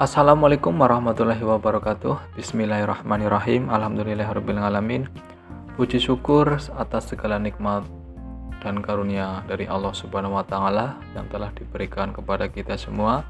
Assalamualaikum 0.00 0.80
warahmatullahi 0.80 1.44
wabarakatuh. 1.44 2.32
Bismillahirrahmanirrahim. 2.32 3.68
Alhamdulillahirrahmanirrahim 3.68 5.12
Puji 5.76 6.00
syukur 6.00 6.56
atas 6.56 7.12
segala 7.12 7.36
nikmat 7.36 7.84
dan 8.64 8.80
karunia 8.80 9.44
dari 9.44 9.68
Allah 9.68 9.92
subhanahu 9.92 10.40
wa 10.40 10.44
ta'ala 10.48 10.96
Yang 11.12 11.26
telah 11.36 11.52
diberikan 11.52 12.16
kepada 12.16 12.48
kita 12.48 12.80
semua. 12.80 13.28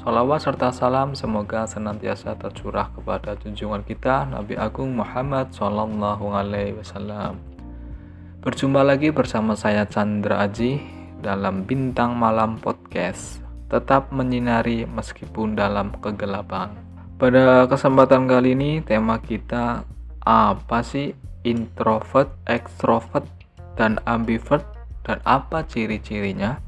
Salawat 0.00 0.40
serta 0.40 0.72
salam 0.72 1.12
semoga 1.12 1.68
senantiasa 1.68 2.40
tercurah 2.40 2.88
kepada 2.96 3.36
junjungan 3.36 3.84
kita 3.84 4.32
Nabi 4.32 4.56
Agung 4.56 4.96
Muhammad 4.96 5.52
Sallallahu 5.52 6.24
Alaihi 6.32 6.72
Wasallam. 6.80 7.36
Berjumpa 8.40 8.80
lagi 8.80 9.12
bersama 9.12 9.52
saya 9.52 9.84
Chandra 9.84 10.40
Aji 10.40 10.80
dalam 11.20 11.68
Bintang 11.68 12.16
Malam 12.16 12.56
Podcast 12.56 13.47
tetap 13.68 14.08
menyinari 14.12 14.88
meskipun 14.88 15.56
dalam 15.56 15.92
kegelapan. 16.00 16.72
Pada 17.20 17.68
kesempatan 17.68 18.24
kali 18.24 18.56
ini 18.56 18.80
tema 18.80 19.20
kita 19.20 19.84
apa 20.24 20.80
sih 20.84 21.12
introvert, 21.44 22.32
extrovert, 22.48 23.24
dan 23.78 24.02
ambivert 24.08 24.64
dan 25.06 25.22
apa 25.22 25.62
ciri-cirinya? 25.64 26.58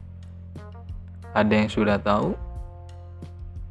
Ada 1.35 1.53
yang 1.67 1.71
sudah 1.71 1.99
tahu? 1.99 2.35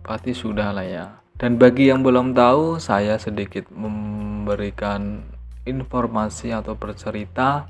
Pasti 0.03 0.33
sudah 0.33 0.73
lah 0.73 0.87
ya. 0.87 1.05
Dan 1.39 1.55
bagi 1.55 1.87
yang 1.87 2.03
belum 2.03 2.35
tahu, 2.35 2.83
saya 2.83 3.15
sedikit 3.15 3.71
memberikan 3.71 5.23
informasi 5.63 6.51
atau 6.51 6.75
bercerita 6.75 7.63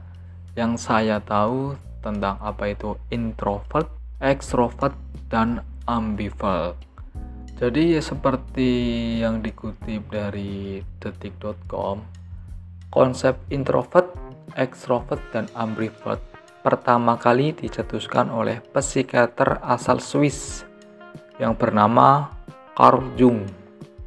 yang 0.58 0.74
saya 0.80 1.22
tahu 1.22 1.78
tentang 2.02 2.42
apa 2.42 2.74
itu 2.74 2.98
introvert, 3.14 3.92
extrovert, 4.24 4.96
dan 5.28 5.64
ambivert. 5.88 6.76
Jadi 7.60 8.00
ya 8.00 8.02
seperti 8.04 8.72
yang 9.20 9.44
dikutip 9.44 10.08
dari 10.08 10.80
detik.com, 11.04 12.00
konsep 12.88 13.36
introvert, 13.52 14.08
extrovert, 14.56 15.20
dan 15.36 15.52
ambivert 15.60 16.24
pertama 16.60 17.16
kali 17.16 17.56
dicetuskan 17.56 18.28
oleh 18.28 18.60
psikiater 18.76 19.64
asal 19.64 20.04
Swiss 20.04 20.68
yang 21.40 21.56
bernama 21.56 22.36
Carl 22.76 23.04
Jung. 23.16 23.48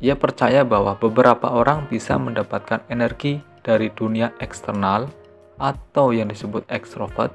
Ia 0.03 0.19
percaya 0.19 0.67
bahwa 0.67 0.99
beberapa 0.99 1.49
orang 1.49 1.89
bisa 1.89 2.19
mendapatkan 2.19 2.85
energi 2.91 3.41
dari 3.63 3.89
dunia 3.89 4.35
eksternal 4.43 5.09
atau 5.57 6.11
yang 6.11 6.29
disebut 6.29 6.67
extrovert 6.69 7.33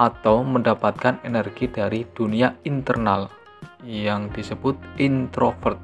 atau 0.00 0.40
mendapatkan 0.40 1.20
energi 1.28 1.68
dari 1.68 2.08
dunia 2.08 2.56
internal 2.64 3.28
yang 3.84 4.32
disebut 4.32 4.72
introvert. 4.96 5.76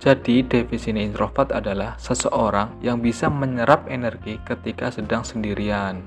Jadi, 0.00 0.44
definisi 0.44 0.92
introvert 0.92 1.52
adalah 1.52 1.96
seseorang 1.96 2.84
yang 2.84 3.00
bisa 3.00 3.32
menyerap 3.32 3.88
energi 3.88 4.36
ketika 4.44 4.92
sedang 4.92 5.24
sendirian. 5.24 6.04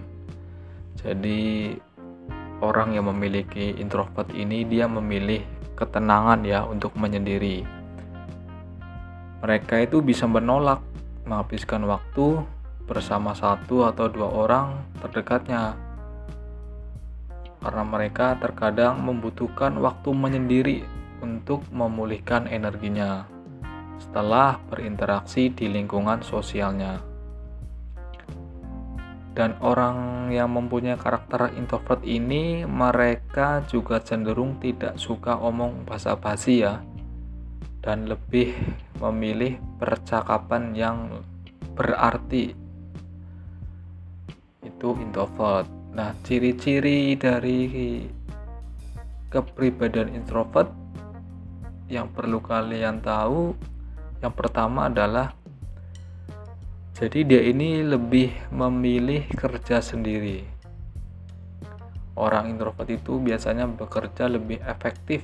Jadi, 0.98 1.74
orang 2.62 2.94
yang 2.94 3.10
memiliki 3.10 3.74
introvert 3.82 4.30
ini 4.34 4.66
dia 4.66 4.86
memilih 4.86 5.42
ketenangan 5.74 6.42
ya 6.46 6.66
untuk 6.66 6.94
menyendiri. 6.98 7.66
Mereka 9.42 9.90
itu 9.90 10.00
bisa 10.06 10.30
menolak 10.30 10.82
menghabiskan 11.26 11.86
waktu 11.86 12.42
bersama 12.90 13.34
satu 13.36 13.90
atau 13.90 14.10
dua 14.10 14.30
orang 14.32 14.68
terdekatnya 15.02 15.93
karena 17.64 17.84
mereka 17.88 18.36
terkadang 18.44 19.00
membutuhkan 19.00 19.80
waktu 19.80 20.12
menyendiri 20.12 20.80
untuk 21.24 21.64
memulihkan 21.72 22.52
energinya 22.52 23.24
setelah 23.96 24.60
berinteraksi 24.68 25.48
di 25.48 25.72
lingkungan 25.72 26.20
sosialnya. 26.20 27.00
Dan 29.34 29.58
orang 29.66 30.30
yang 30.30 30.54
mempunyai 30.54 30.94
karakter 30.94 31.58
introvert 31.58 32.06
ini, 32.06 32.70
mereka 32.70 33.66
juga 33.66 33.98
cenderung 33.98 34.62
tidak 34.62 35.02
suka 35.02 35.42
omong 35.42 35.90
basa-basi 35.90 36.62
ya, 36.62 36.86
dan 37.82 38.06
lebih 38.06 38.54
memilih 39.02 39.58
percakapan 39.82 40.78
yang 40.78 41.26
berarti. 41.74 42.54
Itu 44.62 44.94
introvert. 45.02 45.83
Nah, 45.94 46.18
ciri-ciri 46.26 47.14
dari 47.14 47.70
kepribadian 49.30 50.10
introvert 50.18 50.74
yang 51.86 52.10
perlu 52.10 52.42
kalian 52.42 52.98
tahu 52.98 53.54
yang 54.26 54.34
pertama 54.34 54.90
adalah 54.90 55.38
jadi 56.98 57.22
dia 57.22 57.42
ini 57.46 57.86
lebih 57.86 58.34
memilih 58.50 59.30
kerja 59.38 59.86
sendiri. 59.86 60.42
Orang 62.18 62.58
introvert 62.58 62.90
itu 62.90 63.22
biasanya 63.22 63.70
bekerja 63.70 64.26
lebih 64.30 64.66
efektif 64.66 65.22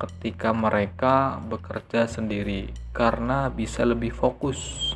ketika 0.00 0.52
mereka 0.52 1.40
bekerja 1.48 2.08
sendiri 2.08 2.72
karena 2.92 3.48
bisa 3.48 3.88
lebih 3.88 4.12
fokus. 4.12 4.92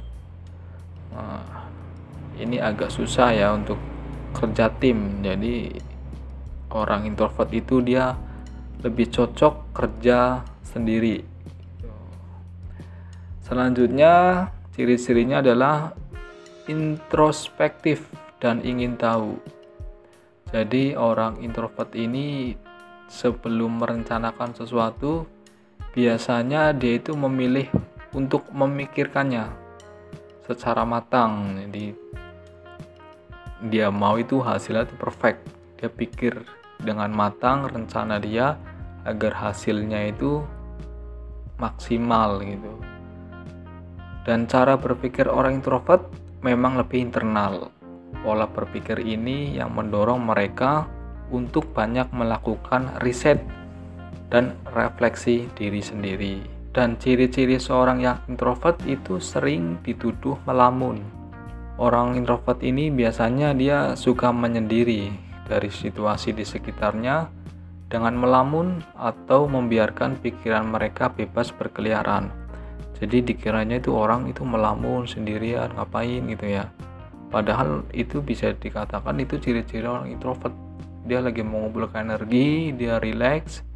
Nah, 1.12 1.68
ini 2.40 2.60
agak 2.60 2.92
susah 2.92 3.32
ya 3.32 3.52
untuk 3.52 3.93
kerja 4.34 4.68
tim. 4.82 5.22
Jadi 5.22 5.70
orang 6.74 7.06
introvert 7.06 7.48
itu 7.54 7.78
dia 7.80 8.18
lebih 8.82 9.08
cocok 9.08 9.72
kerja 9.72 10.42
sendiri. 10.66 11.24
Selanjutnya 13.46 14.46
ciri-cirinya 14.74 15.38
adalah 15.40 15.94
introspektif 16.66 18.10
dan 18.42 18.60
ingin 18.60 18.98
tahu. 18.98 19.38
Jadi 20.50 20.98
orang 20.98 21.40
introvert 21.40 21.94
ini 21.96 22.56
sebelum 23.08 23.80
merencanakan 23.80 24.56
sesuatu 24.56 25.28
biasanya 25.94 26.74
dia 26.74 26.98
itu 26.98 27.14
memilih 27.14 27.70
untuk 28.14 28.50
memikirkannya 28.50 29.50
secara 30.46 30.82
matang. 30.82 31.58
Jadi 31.58 31.94
dia 33.64 33.88
mau 33.88 34.20
itu 34.20 34.44
hasilnya 34.44 34.84
itu 34.84 34.96
perfect. 35.00 35.40
Dia 35.80 35.88
pikir 35.88 36.44
dengan 36.84 37.08
matang 37.08 37.64
rencana 37.72 38.20
dia 38.20 38.60
agar 39.08 39.32
hasilnya 39.32 40.12
itu 40.12 40.44
maksimal 41.56 42.44
gitu. 42.44 42.72
Dan 44.24 44.48
cara 44.48 44.76
berpikir 44.76 45.28
orang 45.28 45.60
introvert 45.60 46.08
memang 46.44 46.80
lebih 46.80 47.08
internal. 47.08 47.72
Pola 48.24 48.48
berpikir 48.48 49.00
ini 49.04 49.56
yang 49.56 49.72
mendorong 49.76 50.20
mereka 50.24 50.88
untuk 51.28 51.68
banyak 51.72 52.08
melakukan 52.12 53.00
riset 53.04 53.40
dan 54.32 54.56
refleksi 54.72 55.48
diri 55.56 55.80
sendiri. 55.80 56.36
Dan 56.74 56.98
ciri-ciri 56.98 57.60
seorang 57.60 58.02
yang 58.02 58.18
introvert 58.26 58.80
itu 58.88 59.22
sering 59.22 59.78
dituduh 59.86 60.34
melamun 60.42 61.23
Orang 61.74 62.14
introvert 62.14 62.62
ini 62.62 62.86
biasanya 62.94 63.50
dia 63.50 63.98
suka 63.98 64.30
menyendiri 64.30 65.10
dari 65.50 65.66
situasi 65.66 66.30
di 66.30 66.46
sekitarnya 66.46 67.26
dengan 67.90 68.14
melamun 68.14 68.78
atau 68.94 69.50
membiarkan 69.50 70.22
pikiran 70.22 70.70
mereka 70.70 71.10
bebas 71.10 71.50
berkeliaran. 71.50 72.30
Jadi 73.02 73.26
dikiranya 73.34 73.82
itu 73.82 73.90
orang 73.90 74.30
itu 74.30 74.46
melamun 74.46 75.02
sendirian 75.10 75.74
ngapain 75.74 76.22
gitu 76.30 76.46
ya. 76.46 76.70
Padahal 77.34 77.82
itu 77.90 78.22
bisa 78.22 78.54
dikatakan 78.54 79.18
itu 79.18 79.42
ciri-ciri 79.42 79.82
orang 79.90 80.14
introvert. 80.14 80.54
Dia 81.10 81.18
lagi 81.18 81.42
mengumpulkan 81.42 82.06
energi, 82.06 82.70
dia 82.70 83.02
relax. 83.02 83.66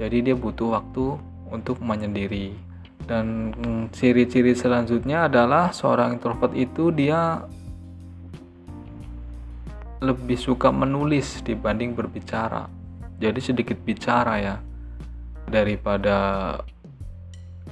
Jadi 0.00 0.32
dia 0.32 0.36
butuh 0.36 0.80
waktu 0.80 1.20
untuk 1.52 1.76
menyendiri 1.84 2.67
dan 3.08 3.56
ciri-ciri 3.88 4.52
selanjutnya 4.52 5.32
adalah 5.32 5.72
seorang 5.72 6.20
introvert 6.20 6.52
itu 6.52 6.92
dia 6.92 7.40
lebih 10.04 10.36
suka 10.36 10.68
menulis 10.68 11.40
dibanding 11.40 11.96
berbicara. 11.96 12.68
Jadi 13.16 13.40
sedikit 13.40 13.80
bicara 13.80 14.34
ya. 14.38 14.56
Daripada 15.48 16.18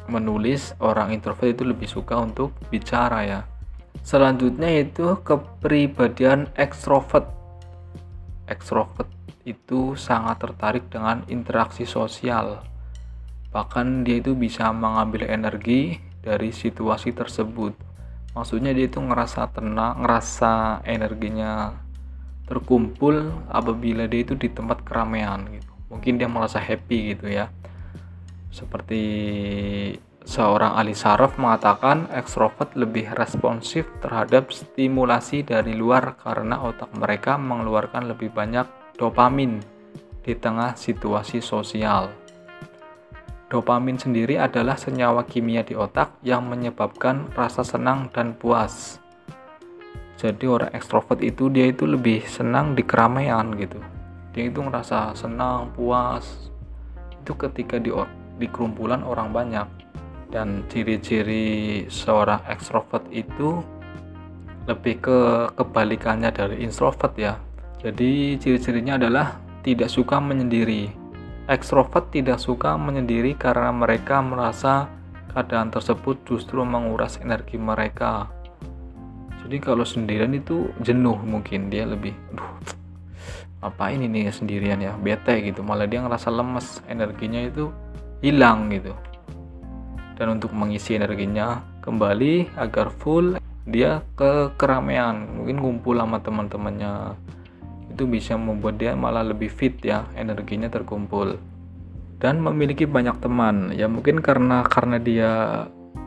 menulis 0.08 0.72
orang 0.80 1.12
introvert 1.12 1.52
itu 1.52 1.68
lebih 1.68 1.86
suka 1.86 2.16
untuk 2.16 2.56
bicara 2.72 3.20
ya. 3.28 3.40
Selanjutnya 4.00 4.72
itu 4.72 5.20
kepribadian 5.20 6.48
ekstrovert. 6.56 7.28
Ekstrovert 8.48 9.12
itu 9.44 9.94
sangat 9.94 10.42
tertarik 10.42 10.88
dengan 10.88 11.22
interaksi 11.28 11.84
sosial 11.86 12.64
bahkan 13.56 14.04
dia 14.04 14.20
itu 14.20 14.36
bisa 14.36 14.68
mengambil 14.68 15.24
energi 15.32 15.96
dari 16.20 16.52
situasi 16.52 17.16
tersebut. 17.16 17.72
Maksudnya 18.36 18.76
dia 18.76 18.84
itu 18.84 19.00
ngerasa 19.00 19.48
tenang 19.48 20.04
ngerasa 20.04 20.84
energinya 20.84 21.72
terkumpul 22.44 23.32
apabila 23.48 24.04
dia 24.04 24.28
itu 24.28 24.36
di 24.36 24.52
tempat 24.52 24.84
keramaian 24.84 25.48
gitu. 25.48 25.72
Mungkin 25.88 26.20
dia 26.20 26.28
merasa 26.28 26.60
happy 26.60 27.16
gitu 27.16 27.32
ya. 27.32 27.48
Seperti 28.52 29.02
seorang 30.28 30.76
ahli 30.76 30.92
saraf 30.92 31.40
mengatakan 31.40 32.12
ekstrovert 32.12 32.76
lebih 32.76 33.08
responsif 33.16 33.88
terhadap 34.04 34.52
stimulasi 34.52 35.48
dari 35.48 35.72
luar 35.72 36.20
karena 36.20 36.60
otak 36.60 36.92
mereka 36.92 37.40
mengeluarkan 37.40 38.04
lebih 38.04 38.36
banyak 38.36 38.68
dopamin 39.00 39.64
di 40.20 40.36
tengah 40.36 40.76
situasi 40.76 41.40
sosial. 41.40 42.25
Dopamin 43.46 43.94
sendiri 43.94 44.42
adalah 44.42 44.74
senyawa 44.74 45.22
kimia 45.22 45.62
di 45.62 45.78
otak 45.78 46.18
yang 46.26 46.50
menyebabkan 46.50 47.30
rasa 47.30 47.62
senang 47.62 48.10
dan 48.10 48.34
puas. 48.34 48.98
Jadi 50.18 50.50
orang 50.50 50.74
ekstrovert 50.74 51.22
itu 51.22 51.46
dia 51.46 51.70
itu 51.70 51.86
lebih 51.86 52.26
senang 52.26 52.74
di 52.74 52.82
keramaian 52.82 53.54
gitu. 53.54 53.78
Dia 54.34 54.50
itu 54.50 54.58
ngerasa 54.58 55.14
senang, 55.14 55.70
puas. 55.78 56.50
Itu 57.22 57.38
ketika 57.38 57.78
di 57.78 57.94
di 58.34 58.46
kerumpulan 58.50 59.06
orang 59.06 59.30
banyak. 59.30 59.68
Dan 60.26 60.66
ciri-ciri 60.66 61.86
seorang 61.86 62.42
ekstrovert 62.50 63.06
itu 63.14 63.62
lebih 64.66 64.98
ke 64.98 65.18
kebalikannya 65.54 66.34
dari 66.34 66.66
introvert 66.66 67.14
ya. 67.14 67.38
Jadi 67.78 68.34
ciri-cirinya 68.42 68.98
adalah 68.98 69.38
tidak 69.62 69.86
suka 69.86 70.18
menyendiri 70.18 71.05
Ekstrovert 71.46 72.10
tidak 72.10 72.42
suka 72.42 72.74
menyendiri 72.74 73.38
karena 73.38 73.70
mereka 73.70 74.18
merasa 74.18 74.90
keadaan 75.30 75.70
tersebut 75.70 76.26
justru 76.26 76.66
menguras 76.66 77.22
energi 77.22 77.54
mereka. 77.54 78.26
Jadi 79.46 79.62
kalau 79.62 79.86
sendirian 79.86 80.34
itu 80.34 80.74
jenuh 80.82 81.14
mungkin 81.22 81.70
dia 81.70 81.86
lebih, 81.86 82.10
duh, 82.34 82.50
apa 83.62 83.94
ini 83.94 84.10
nih 84.10 84.34
sendirian 84.34 84.82
ya, 84.82 84.98
bete 84.98 85.38
gitu. 85.46 85.62
Malah 85.62 85.86
dia 85.86 86.02
ngerasa 86.02 86.34
lemes, 86.34 86.82
energinya 86.90 87.38
itu 87.38 87.70
hilang 88.26 88.66
gitu. 88.74 88.90
Dan 90.18 90.42
untuk 90.42 90.50
mengisi 90.50 90.98
energinya 90.98 91.62
kembali 91.78 92.58
agar 92.58 92.90
full, 92.90 93.38
dia 93.70 94.02
ke 94.18 94.50
keramaian, 94.58 95.30
mungkin 95.30 95.62
ngumpul 95.62 95.94
sama 95.94 96.18
teman-temannya, 96.18 97.14
itu 97.90 98.04
bisa 98.04 98.34
membuat 98.34 98.78
dia 98.78 98.92
malah 98.98 99.22
lebih 99.22 99.48
fit 99.48 99.78
ya 99.82 100.06
energinya 100.18 100.68
terkumpul. 100.68 101.38
Dan 102.16 102.40
memiliki 102.40 102.88
banyak 102.88 103.20
teman 103.20 103.76
ya 103.76 103.86
mungkin 103.86 104.24
karena 104.24 104.64
karena 104.64 104.96
dia 104.96 105.32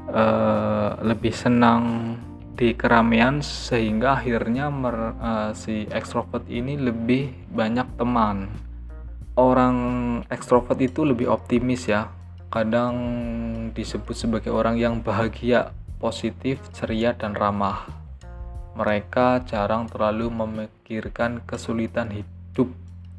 uh, 0.09 0.89
lebih 1.05 1.31
senang 1.31 2.15
di 2.59 2.75
keramaian 2.75 3.39
sehingga 3.39 4.19
akhirnya 4.19 4.67
mer, 4.67 5.15
uh, 5.21 5.51
si 5.55 5.87
ekstrovert 5.87 6.43
ini 6.51 6.75
lebih 6.75 7.31
banyak 7.53 7.87
teman. 7.95 8.51
Orang 9.39 9.77
ekstrovert 10.27 10.75
itu 10.83 11.07
lebih 11.07 11.31
optimis 11.31 11.87
ya 11.87 12.11
kadang 12.49 12.95
disebut 13.71 14.17
sebagai 14.17 14.49
orang 14.49 14.75
yang 14.75 15.05
bahagia 15.05 15.71
positif 16.01 16.57
ceria 16.73 17.13
dan 17.13 17.37
ramah 17.37 18.08
mereka 18.79 19.43
jarang 19.43 19.91
terlalu 19.91 20.31
memikirkan 20.31 21.43
kesulitan 21.43 22.15
hidup. 22.15 22.71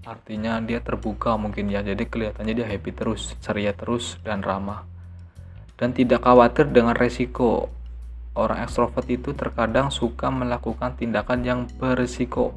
Artinya 0.08 0.56
dia 0.64 0.80
terbuka 0.80 1.36
mungkin 1.36 1.68
ya. 1.68 1.84
Jadi 1.84 2.08
kelihatannya 2.08 2.56
dia 2.56 2.64
happy 2.64 2.96
terus 2.96 3.36
ceria 3.44 3.76
terus 3.76 4.16
dan 4.24 4.40
ramah. 4.40 4.88
Dan 5.76 5.92
tidak 5.92 6.24
khawatir 6.24 6.72
dengan 6.72 6.96
resiko. 6.96 7.68
Orang 8.32 8.64
ekstrovert 8.64 9.04
itu 9.12 9.36
terkadang 9.36 9.92
suka 9.92 10.32
melakukan 10.32 10.96
tindakan 10.96 11.44
yang 11.44 11.60
berisiko. 11.76 12.56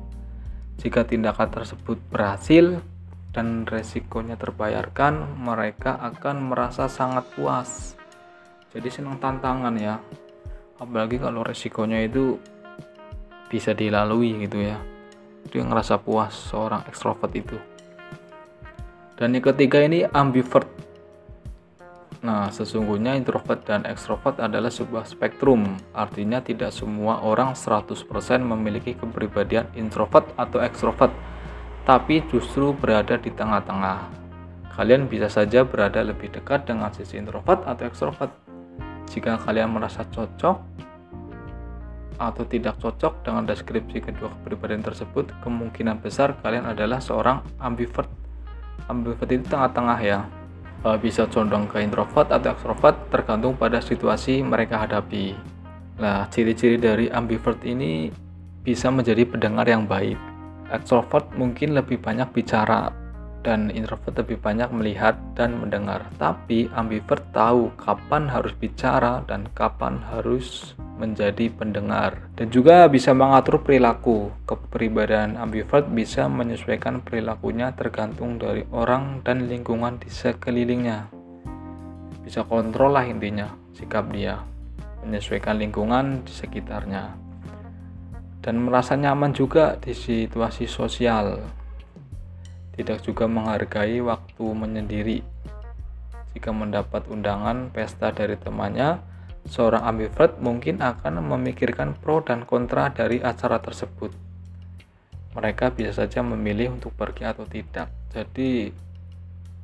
Jika 0.80 1.04
tindakan 1.04 1.52
tersebut 1.52 2.00
berhasil 2.08 2.80
dan 3.36 3.68
resikonya 3.68 4.40
terbayarkan 4.40 5.44
mereka 5.44 6.00
akan 6.00 6.56
merasa 6.56 6.88
sangat 6.88 7.28
puas. 7.36 8.00
Jadi 8.72 8.88
senang 8.88 9.20
tantangan 9.20 9.76
ya. 9.76 10.00
Apalagi 10.80 11.20
kalau 11.20 11.44
resikonya 11.44 12.00
itu 12.06 12.40
bisa 13.54 13.78
dilalui 13.78 14.50
gitu 14.50 14.58
ya 14.58 14.82
dia 15.54 15.62
ngerasa 15.62 16.02
puas 16.02 16.34
seorang 16.34 16.82
ekstrovert 16.90 17.30
itu 17.38 17.58
dan 19.14 19.38
yang 19.38 19.46
ketiga 19.46 19.86
ini 19.86 20.10
ambivert 20.10 20.66
Nah, 22.24 22.48
sesungguhnya 22.48 23.20
introvert 23.20 23.68
dan 23.68 23.84
ekstrovert 23.84 24.40
adalah 24.40 24.72
sebuah 24.72 25.04
spektrum. 25.04 25.76
Artinya 25.92 26.40
tidak 26.40 26.72
semua 26.72 27.20
orang 27.20 27.52
100% 27.52 28.00
memiliki 28.40 28.96
kepribadian 28.96 29.68
introvert 29.76 30.32
atau 30.40 30.64
ekstrovert, 30.64 31.12
tapi 31.84 32.24
justru 32.32 32.72
berada 32.72 33.20
di 33.20 33.28
tengah-tengah. 33.28 34.08
Kalian 34.72 35.12
bisa 35.12 35.28
saja 35.28 35.68
berada 35.68 36.00
lebih 36.00 36.32
dekat 36.32 36.64
dengan 36.64 36.96
sisi 36.96 37.20
introvert 37.20 37.68
atau 37.68 37.92
ekstrovert. 37.92 38.32
Jika 39.12 39.44
kalian 39.44 39.76
merasa 39.76 40.08
cocok 40.08 40.58
atau 42.32 42.48
tidak 42.48 42.80
cocok 42.80 43.28
dengan 43.28 43.44
deskripsi 43.44 44.00
kedua 44.00 44.32
kepribadian 44.40 44.80
tersebut, 44.80 45.32
kemungkinan 45.44 46.00
besar 46.00 46.40
kalian 46.40 46.70
adalah 46.70 47.04
seorang 47.04 47.44
ambivert. 47.60 48.08
Ambivert 48.88 49.28
itu 49.28 49.44
tengah-tengah 49.44 50.00
ya, 50.00 50.24
e, 50.84 50.90
bisa 51.00 51.28
condong 51.28 51.68
ke 51.68 51.84
introvert 51.84 52.32
atau 52.32 52.56
extrovert 52.56 52.96
tergantung 53.12 53.60
pada 53.60 53.84
situasi 53.84 54.40
mereka 54.40 54.80
hadapi. 54.80 55.36
Nah, 56.00 56.26
ciri-ciri 56.32 56.80
dari 56.80 57.12
ambivert 57.12 57.60
ini 57.68 58.08
bisa 58.64 58.88
menjadi 58.88 59.28
pendengar 59.28 59.68
yang 59.68 59.84
baik. 59.84 60.16
Extrovert 60.72 61.28
mungkin 61.36 61.76
lebih 61.76 62.00
banyak 62.00 62.32
bicara 62.32 63.03
dan 63.44 63.70
introvert 63.70 64.16
lebih 64.24 64.40
banyak 64.40 64.72
melihat 64.72 65.20
dan 65.36 65.60
mendengar. 65.60 66.08
Tapi 66.16 66.72
ambivert 66.74 67.22
tahu 67.36 67.76
kapan 67.76 68.32
harus 68.32 68.56
bicara 68.56 69.22
dan 69.28 69.52
kapan 69.52 70.00
harus 70.10 70.74
menjadi 70.96 71.52
pendengar 71.52 72.32
dan 72.40 72.48
juga 72.48 72.88
bisa 72.88 73.12
mengatur 73.12 73.60
perilaku. 73.62 74.32
Kepribadian 74.48 75.36
ambivert 75.36 75.92
bisa 75.92 76.32
menyesuaikan 76.32 77.04
perilakunya 77.04 77.76
tergantung 77.76 78.40
dari 78.40 78.64
orang 78.72 79.22
dan 79.22 79.52
lingkungan 79.52 80.00
di 80.00 80.08
sekelilingnya. 80.08 81.12
Bisa 82.24 82.48
kontrol 82.48 82.96
lah 82.96 83.04
intinya 83.04 83.52
sikap 83.76 84.08
dia, 84.16 84.40
menyesuaikan 85.04 85.60
lingkungan 85.60 86.24
di 86.24 86.32
sekitarnya. 86.32 87.20
Dan 88.44 88.60
merasa 88.60 89.00
nyaman 89.00 89.32
juga 89.32 89.80
di 89.80 89.96
situasi 89.96 90.68
sosial 90.68 91.63
tidak 92.74 93.06
juga 93.06 93.30
menghargai 93.30 94.02
waktu 94.02 94.46
menyendiri. 94.54 95.20
Jika 96.34 96.50
mendapat 96.50 97.06
undangan 97.06 97.70
pesta 97.70 98.10
dari 98.10 98.34
temannya, 98.34 98.98
seorang 99.46 99.86
ambivert 99.86 100.42
mungkin 100.42 100.82
akan 100.82 101.22
memikirkan 101.22 101.94
pro 101.94 102.26
dan 102.26 102.50
kontra 102.50 102.90
dari 102.90 103.22
acara 103.22 103.62
tersebut. 103.62 104.10
Mereka 105.38 105.78
bisa 105.78 105.94
saja 105.94 106.26
memilih 106.26 106.74
untuk 106.74 106.94
pergi 106.98 107.26
atau 107.26 107.46
tidak. 107.46 107.90
Jadi, 108.14 108.74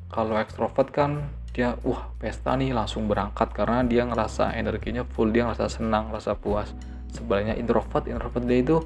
kalau 0.10 0.38
ekstrovert 0.38 0.90
kan 0.94 1.30
dia, 1.50 1.74
wah 1.82 2.14
pesta 2.22 2.54
nih 2.54 2.74
langsung 2.74 3.10
berangkat 3.10 3.50
karena 3.54 3.82
dia 3.82 4.06
ngerasa 4.06 4.54
energinya 4.54 5.02
full, 5.06 5.34
dia 5.34 5.50
ngerasa 5.50 5.82
senang, 5.82 6.14
ngerasa 6.14 6.38
puas. 6.38 6.70
Sebaliknya 7.10 7.58
introvert, 7.58 8.06
introvert 8.06 8.46
dia 8.46 8.62
itu 8.62 8.78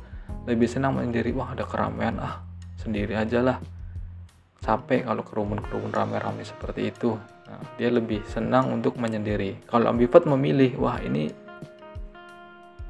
lebih 0.48 0.68
senang 0.72 0.96
menyendiri, 0.96 1.36
wah 1.36 1.52
ada 1.52 1.68
keramaian, 1.68 2.16
ah 2.20 2.44
sendiri 2.80 3.16
aja 3.16 3.40
lah 3.40 3.58
capek 4.64 5.04
kalau 5.04 5.28
kerumun-kerumun 5.28 5.92
rame-rame 5.92 6.48
seperti 6.48 6.88
itu 6.88 7.20
nah, 7.44 7.60
dia 7.76 7.92
lebih 7.92 8.24
senang 8.24 8.72
untuk 8.72 8.96
menyendiri. 8.96 9.68
Kalau 9.68 9.92
ambivert 9.92 10.24
memilih 10.24 10.80
wah 10.80 10.98
ini 11.04 11.28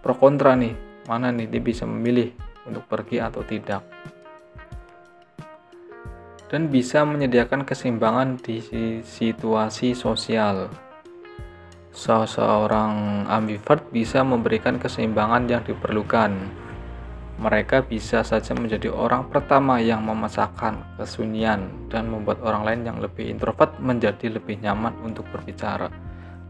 pro 0.06 0.14
kontra 0.14 0.54
nih 0.54 0.78
mana 1.10 1.34
nih 1.34 1.50
dia 1.50 1.62
bisa 1.66 1.90
memilih 1.90 2.30
untuk 2.70 2.86
pergi 2.86 3.18
atau 3.18 3.42
tidak? 3.42 3.82
Dan 6.54 6.70
bisa 6.70 7.02
menyediakan 7.02 7.66
keseimbangan 7.66 8.38
di 8.38 8.62
situasi 9.02 9.98
sosial. 9.98 10.70
Seseorang 11.90 13.26
ambivert 13.26 13.90
bisa 13.90 14.22
memberikan 14.22 14.78
keseimbangan 14.78 15.50
yang 15.50 15.66
diperlukan 15.66 16.63
mereka 17.42 17.82
bisa 17.82 18.22
saja 18.22 18.54
menjadi 18.54 18.94
orang 18.94 19.26
pertama 19.28 19.82
yang 19.82 20.06
memasakkan 20.06 20.86
kesunyian 21.02 21.90
dan 21.90 22.06
membuat 22.06 22.40
orang 22.46 22.64
lain 22.64 22.82
yang 22.86 22.98
lebih 23.02 23.26
introvert 23.26 23.74
menjadi 23.82 24.38
lebih 24.38 24.62
nyaman 24.62 24.94
untuk 25.02 25.26
berbicara. 25.34 25.90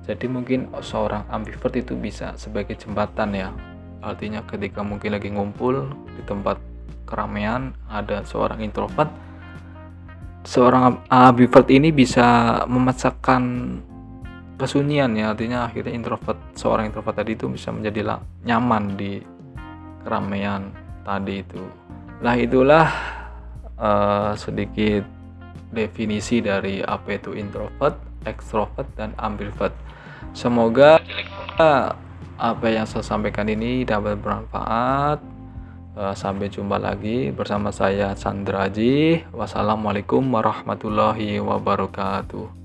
Jadi 0.04 0.28
mungkin 0.28 0.68
seorang 0.84 1.24
ambivert 1.32 1.72
itu 1.80 1.96
bisa 1.96 2.36
sebagai 2.36 2.76
jembatan 2.76 3.32
ya. 3.32 3.50
Artinya 4.04 4.44
ketika 4.44 4.84
mungkin 4.84 5.16
lagi 5.16 5.32
ngumpul 5.32 5.88
di 6.20 6.22
tempat 6.28 6.60
keramaian 7.08 7.72
ada 7.88 8.20
seorang 8.28 8.60
introvert, 8.60 9.08
seorang 10.44 11.08
ambivert 11.08 11.72
ini 11.72 11.96
bisa 11.96 12.60
memasakkan 12.68 13.80
kesunyian 14.60 15.16
ya. 15.16 15.32
Artinya 15.32 15.72
akhirnya 15.72 15.96
introvert 15.96 16.36
seorang 16.60 16.92
introvert 16.92 17.16
tadi 17.24 17.40
itu 17.40 17.48
bisa 17.48 17.72
menjadi 17.72 18.20
nyaman 18.44 19.00
di 19.00 19.24
keramaian 20.04 20.70
tadi 21.08 21.42
itu. 21.42 21.64
Nah 22.24 22.36
itulah 22.38 22.88
uh, 23.80 24.32
sedikit 24.38 25.04
definisi 25.74 26.40
dari 26.40 26.80
apa 26.86 27.18
itu 27.18 27.34
introvert 27.34 28.14
ekstrovert 28.26 28.88
dan 28.96 29.12
ambivert. 29.20 29.76
Semoga 30.34 31.00
apa 32.40 32.68
yang 32.68 32.88
saya 32.88 33.06
sampaikan 33.06 33.48
ini 33.52 33.84
dapat 33.86 34.18
bermanfaat. 34.20 35.20
Eh, 35.94 36.16
sampai 36.18 36.50
jumpa 36.50 36.82
lagi 36.82 37.30
bersama 37.30 37.70
saya 37.70 38.18
Sandra 38.18 38.66
Ji. 38.66 39.22
Wassalamualaikum 39.30 40.26
warahmatullahi 40.26 41.38
wabarakatuh. 41.38 42.63